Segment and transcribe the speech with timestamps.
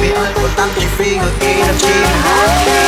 [0.00, 2.87] vì anh muốn tắt thì phi ngược đi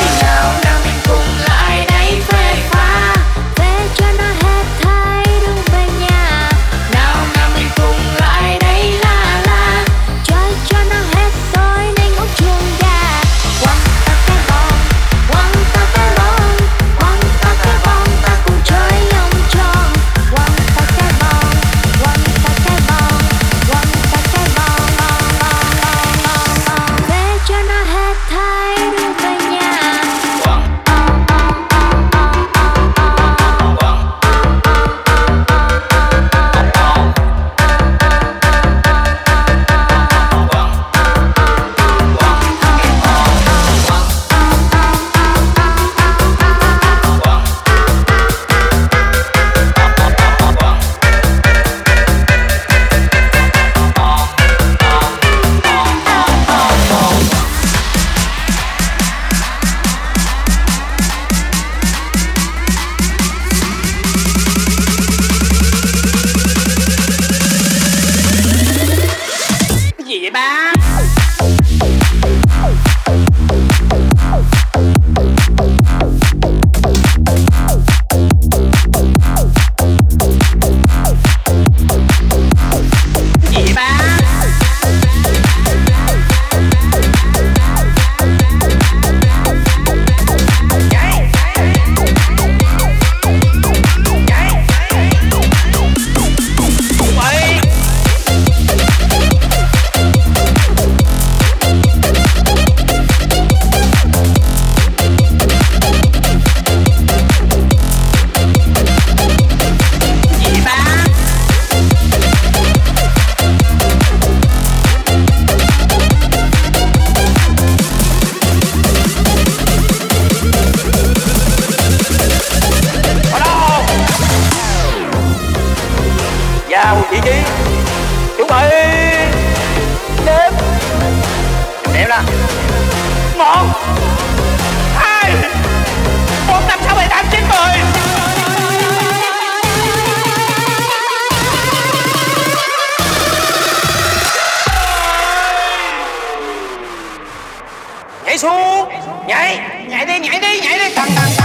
[148.31, 148.89] nhảy xuống.
[149.27, 149.59] Nhảy.
[149.89, 150.95] Nhảy đi nhảy đi nhảy đi.
[150.95, 151.40] Tầng tầng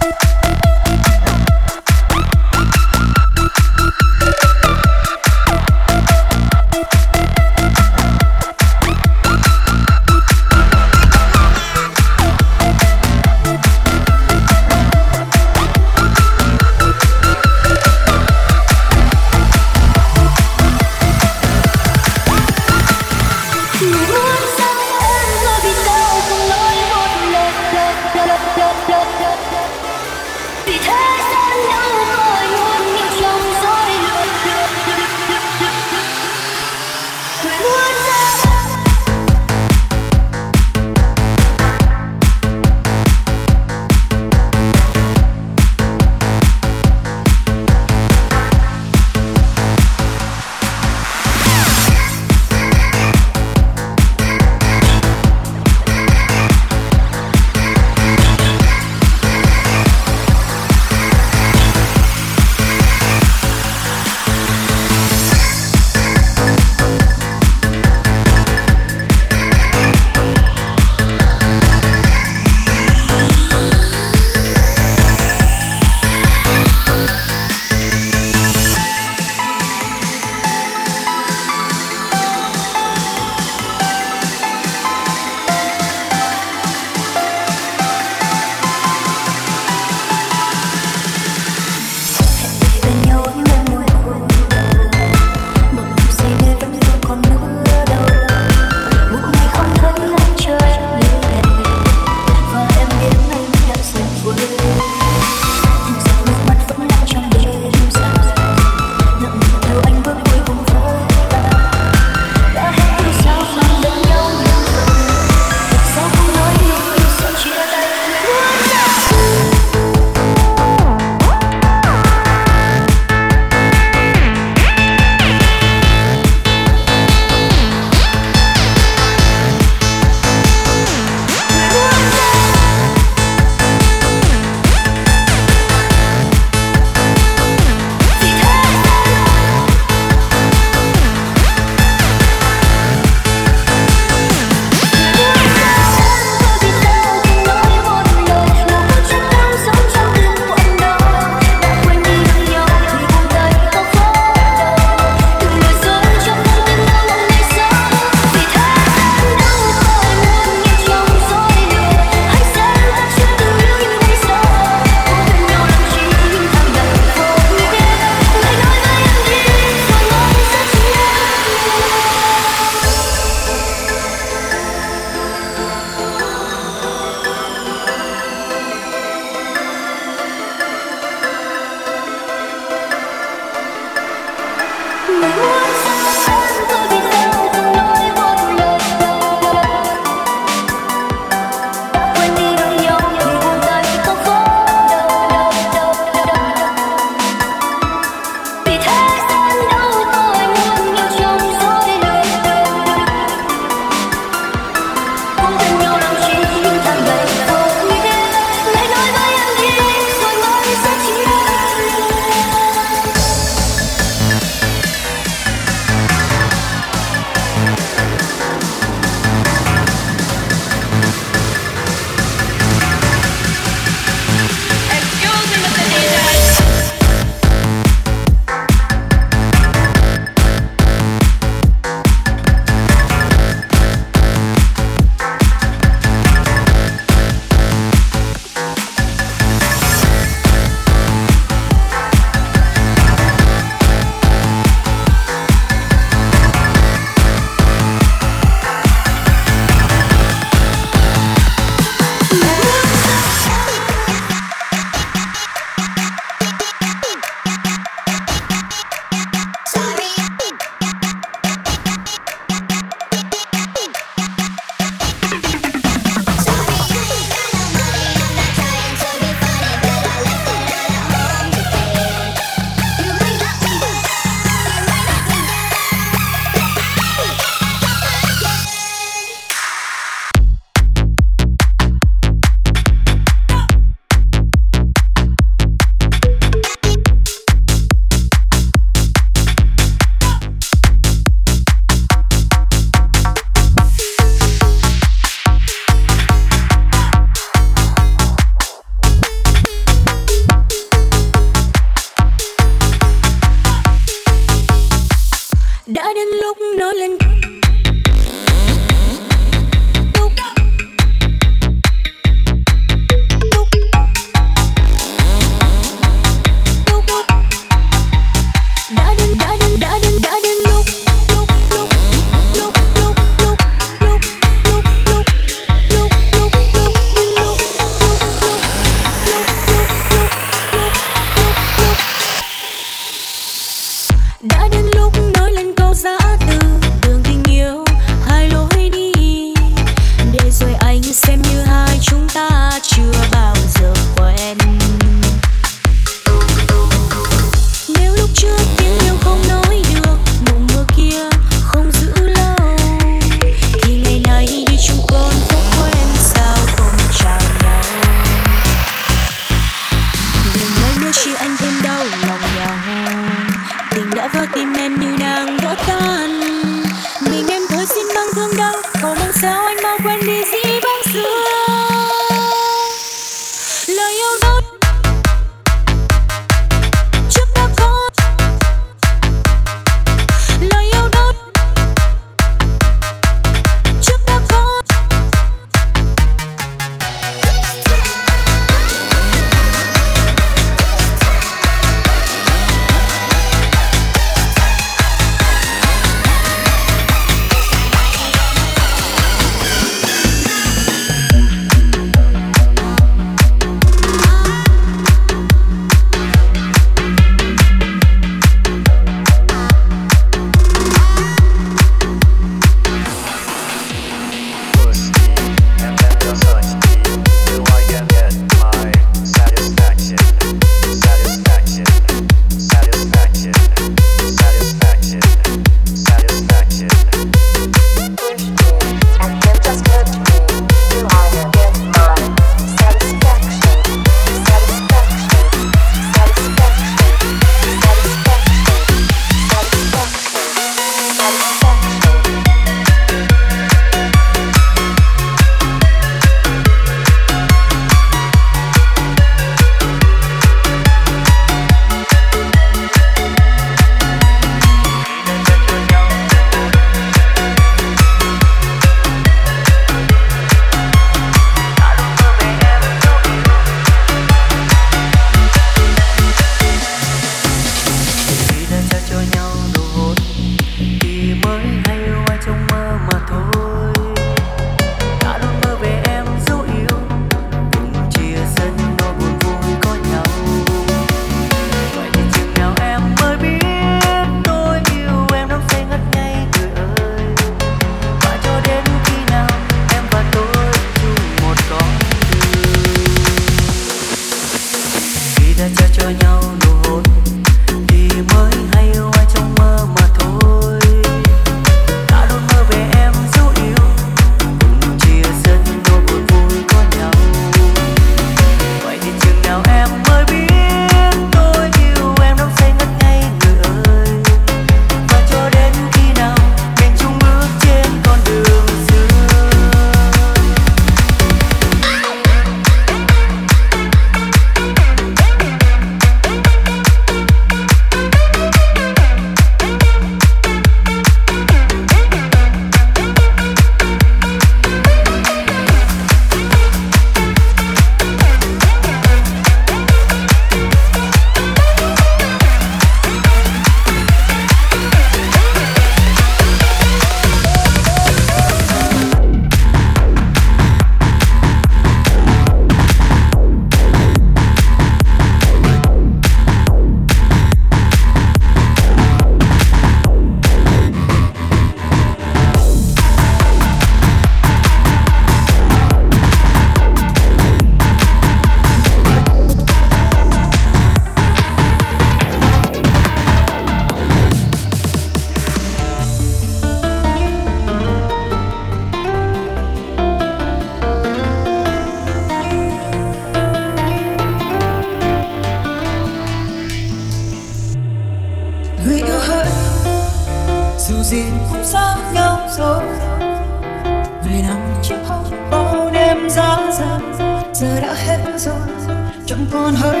[599.51, 600.00] chẳng còn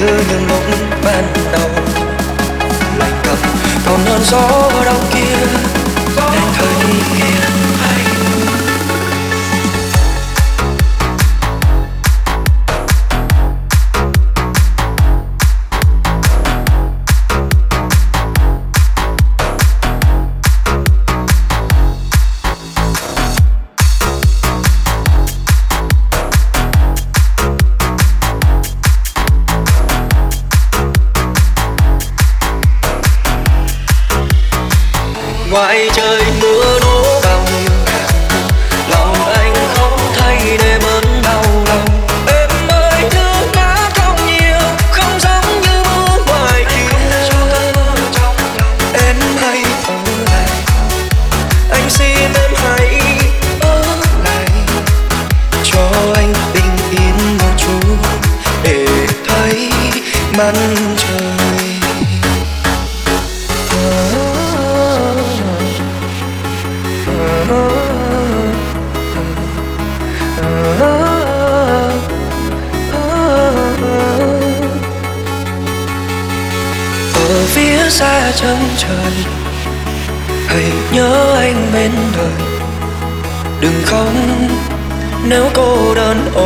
[0.00, 0.64] như lúc
[1.04, 1.70] ban đầu.
[2.98, 3.38] Lạnh cầm
[3.86, 5.69] còn hơn gió ở kia.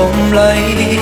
[0.04, 0.98] Ôm lấy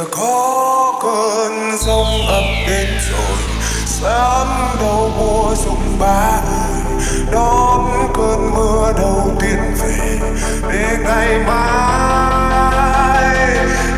[0.00, 3.38] giờ có cơn sóng ập đến rồi,
[3.86, 4.48] sớm
[4.80, 6.40] đầu mùa rụng ba
[7.32, 10.18] đón cơn mưa đầu tiên về,
[10.72, 12.36] để ngày mai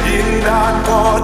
[0.05, 1.21] nhìn đàn cò